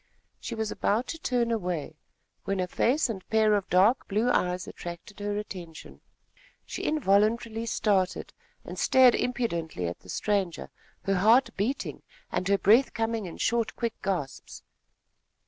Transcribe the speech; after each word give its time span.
She 0.39 0.55
was 0.55 0.71
about 0.71 1.05
to 1.09 1.19
turn 1.19 1.51
away, 1.51 1.95
when 2.45 2.59
a 2.59 2.65
face 2.65 3.07
and 3.07 3.29
pair 3.29 3.53
of 3.53 3.69
dark 3.69 4.07
blue 4.07 4.31
eyes 4.31 4.67
attracted 4.67 5.19
her 5.19 5.37
attention. 5.37 6.01
She 6.65 6.85
involuntarily 6.85 7.67
started 7.67 8.33
and 8.65 8.79
stared 8.79 9.13
impudently 9.13 9.85
at 9.85 9.99
the 9.99 10.09
stranger, 10.09 10.71
her 11.03 11.17
heart 11.17 11.51
beating, 11.55 12.01
and 12.31 12.47
her 12.47 12.57
breath 12.57 12.95
coming 12.95 13.27
in 13.27 13.37
short 13.37 13.75
quick 13.75 13.93
gasps. 14.01 14.63